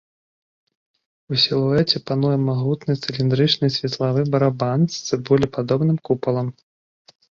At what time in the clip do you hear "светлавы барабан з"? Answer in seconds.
3.79-5.09